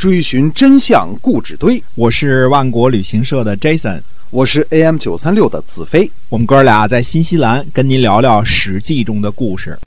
[0.00, 1.84] 追寻真相故纸堆。
[1.94, 6.10] 我是万国旅行社的 Jason，我是 AM 九三六的子飞。
[6.30, 9.78] 我们哥俩在新西兰跟您聊聊《史记》中的故事。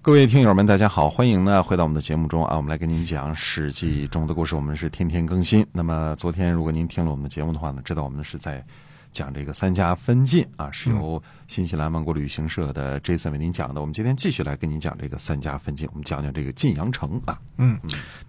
[0.00, 4.54] 各位听友们，大家好，欢迎呢回到我们的节目中啊，我们来跟您讲《史记》中的故事。
[4.54, 5.66] 我们是天天更新。
[5.72, 8.64] 那么昨天如果您听了我们的节目的话呢，知道我们是在
[9.12, 13.80] 讲这个三家分晋啊，是由新西兰万国旅行社的 Jason 为您讲的。
[13.80, 17.38] 我们今天继续来跟您讲这个三家分晋，我们讲讲这个晋阳城啊。
[17.58, 17.78] 嗯，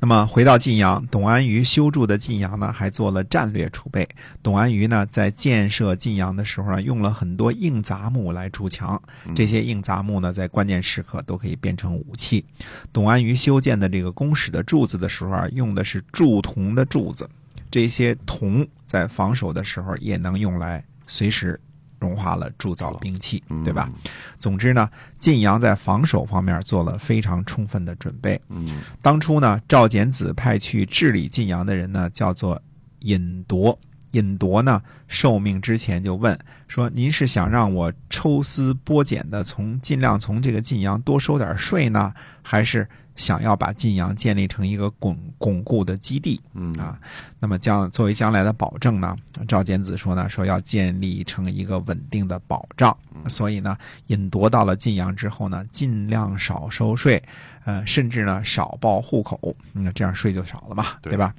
[0.00, 4.06] 那么回到晋阳，董安于修筑的晋阳呢，还做了战略储备。
[4.42, 9.00] 董安于呢，在建设晋阳的时候呢，用了很多硬杂木来筑墙，
[9.34, 12.44] 这些硬杂木呢，在关键时刻都可以变成武器。
[12.92, 17.28] 董安于修建的这个宫室的柱子的时候啊，用的是铸铜的柱子，
[17.72, 21.58] 这些铜在防守的时候也能用来随时
[21.98, 23.90] 融化了铸造兵器，对吧？
[24.38, 28.40] 总之呢，晋阳在防守方面做了非常充分的准备。
[28.50, 32.60] 嗯当初呢，赵简子派去治理晋阳的人呢，叫做
[33.00, 33.78] 尹铎。
[34.10, 46.98] 尹铎呢，受命之前就问说：“您是想让我抽丝剥茧的从尽量从这个晋阳多收点税呢，还是想要把晋阳建立成一个巩巩固的基地？”嗯啊，
[47.38, 52.96] 那么将作为将来的保证呢，赵简子说呢，说要建立成一个稳定的保障，
[53.28, 53.76] 所以呢，
[54.08, 57.22] 引夺到了晋阳之后呢，尽量少收税，
[57.64, 61.34] 呃，甚至呢少报户口，那、这样税就少了嘛，对对吧？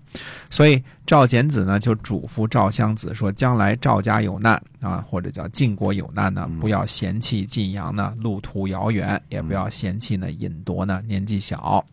[0.49, 11.83] 所以赵简子呢就嘱咐赵襄子说，将来赵家有难啊，或者叫晋国有难呢，不要嫌弃晋阳呢路途遥远，也不要嫌弃呢尹铎呢年纪小。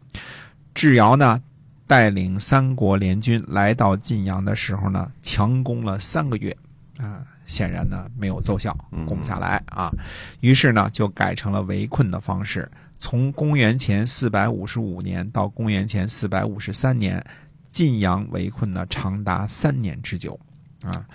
[0.75, 1.41] 智瑶呢
[1.87, 6.57] 带领三国联军来到晋阳的时候呢，强攻了三个月，
[6.99, 9.93] 啊，显然呢没有奏效，攻不下来啊。
[10.41, 12.69] 于是呢就改成了围困的方式，
[12.99, 17.25] 从公元前四百五十五年到公元前四百五十三年，
[17.71, 20.37] 晋阳围困呢长达三年之久，
[20.83, 21.07] 啊。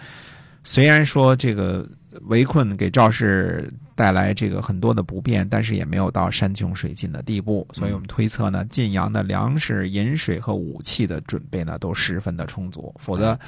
[0.65, 1.87] 虽然说这个
[2.23, 13.39] 围困给赵氏带来这个很多的不便，但是也没有到山穷水尽的地步，所以我们推测呢，晋阳的粮食、饮水和武器的准备呢都十分的充足，否则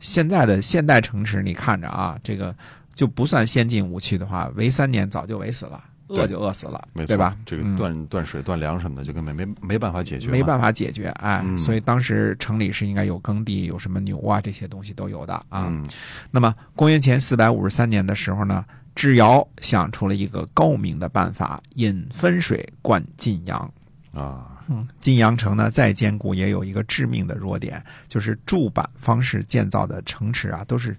[0.00, 2.54] 现在的现代城池，你看着啊，这个
[2.94, 7.36] 就不算先进武器的话，围三年早就围死了，饿就饿死了，没错对吧？
[7.46, 15.66] 这个嗯断断水、断粮什么的，就根本没没办法解决，没办法解决，哎，嗯所以当时城里是应该有耕地，有什么牛啊这些东西都有的啊。
[15.68, 15.84] 嗯
[16.30, 18.64] 那么公元前四百五十三年的时候呢，
[18.94, 23.72] 智瑶想出了一个高明的办法，引分水灌晋阳。
[24.12, 24.62] 啊，
[24.98, 30.94] 晋阳城呢再坚固，也有一个致命的弱点，就是筑板方式建造的城池啊，都是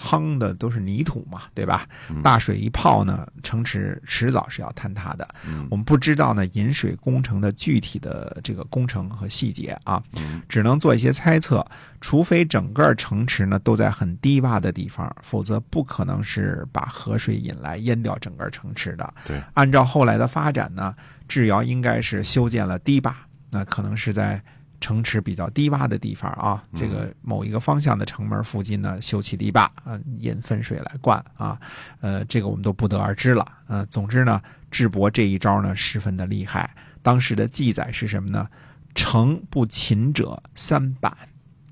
[0.00, 1.86] 夯的，都是泥土嘛，对吧？
[2.22, 5.26] 大水一泡呢，城池迟早是要坍塌的。
[5.46, 11.64] 嗯我们不知道呢引水工程的具体的这个工程和细节啊，嗯只能做一些猜测。
[12.00, 19.14] 除非整个城池呢都在很低洼的地方，否则不可能是把河水引来淹掉整个城池的。
[19.24, 20.94] 对，按照后来的发展呢，
[21.26, 23.16] 智瑶应该是修建了堤坝，
[23.50, 24.42] 那可能是在
[24.84, 31.58] 城池比较低洼的地方啊，这个某一个方向的城门附近呢修起堤坝啊，引分水来灌啊，
[32.02, 33.50] 呃，这个我们都不得而知了。
[33.66, 36.70] 呃，总之呢，智伯这一招呢十分的厉害。
[37.00, 38.46] 当时的记载是什么呢？
[38.94, 41.16] 城不勤者三板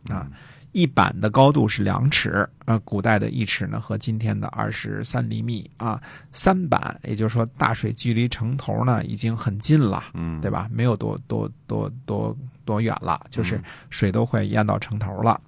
[0.08, 0.26] 啊。
[0.72, 6.00] 一板的高度是两尺，呃，古代的一尺呢和今天的二十三厘米啊，
[6.32, 10.66] 三板，也就是说大水距离城头呢已经很近了，嗯，对吧？
[10.72, 12.34] 没有多多多多
[12.72, 13.60] 多远了，就是
[13.90, 15.38] 水都快淹到城头了。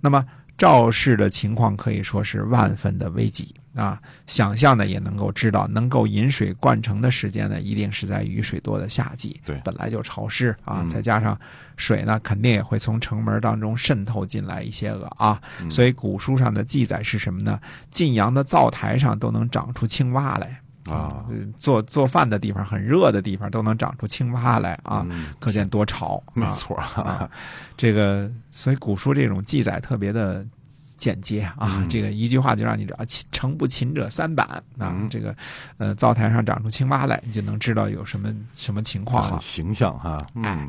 [0.00, 0.24] 那么
[0.56, 4.00] 赵氏的情况可以说是万分的危急啊！
[4.26, 11.38] 想象的也能够知道，能够引水灌城的时间呢，一定是在雨水多的夏季，对本来就潮湿啊，嗯再加上
[11.76, 15.40] 水呢，肯定也会从城门当中渗透进来一些个啊。
[15.60, 17.60] 嗯所以古书上的记载是什么呢？
[17.90, 20.60] 晋阳的灶台上都能长出青蛙来。
[20.86, 26.22] 啊，呃做做饭的地方很热的地方都能长出青蛙来啊，嗯可见多潮。
[26.28, 26.32] 啊。
[26.34, 26.76] 没错。
[26.76, 27.28] 啊，
[27.76, 30.44] 这个所以古书这种记载特别的
[30.96, 31.88] 简洁啊，嗯。
[31.88, 34.46] 这个一句话就让你知道，勤诚不勤者三板
[34.78, 35.08] 啊，嗯。
[35.10, 35.36] 这个
[35.76, 39.40] 呃灶台上长出青蛙来，你就能知道有什么什么情况很了。
[39.40, 40.44] 形象哈，嗯。
[40.44, 40.68] 哎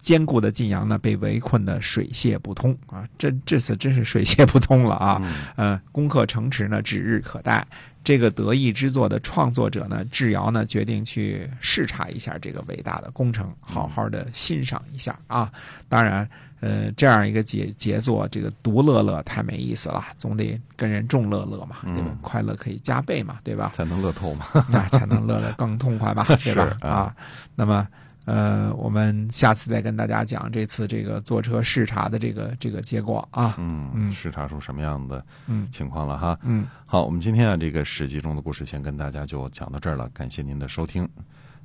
[0.00, 5.20] 坚固的晋阳呢，被围困的水泄不通啊，这这次真是水泄不通了啊！
[5.22, 7.66] 嗯呃，攻克城池呢，指日可待。
[8.02, 15.52] 这个得意之作的创作者呢，智瑶呢，决定去视察一下这个伟大的工程，好好的欣赏一下啊。
[15.86, 16.26] 当然，
[16.60, 22.18] 呃，这样一个杰杰作，这个独乐乐太没意思了，总得跟人众乐乐嘛，对吧嗯？
[22.22, 23.70] 快乐可以加倍嘛，对吧？
[23.74, 26.74] 才能乐透嘛，那才能乐得更痛快嘛， 对吧？
[26.80, 27.16] 是啊啊，
[27.54, 27.86] 那么
[28.26, 33.56] 呃，我们下次再跟大家讲这次这个坐车视察的这个这个结果啊。
[33.58, 36.38] 嗯，嗯视察出什么样的嗯情况了哈？
[36.42, 41.08] 嗯，好，我们今天啊这个史记中的故事先跟大家就讲到这儿了，感谢您的收听。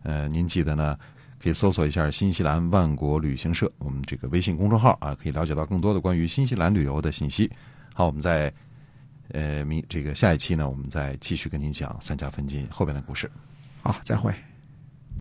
[0.03, 0.97] 呃，您记得呢，
[1.43, 7.51] 可以搜索一下新西兰万国旅行社我们这个微信公众号啊，可以了解到更多的关于新西兰旅游的信息。
[7.93, 8.51] 好，我们在
[9.33, 13.29] 呃明这个下一期呢，我们再继续跟您讲三家分金后边的故事。
[13.83, 14.33] 好，再会。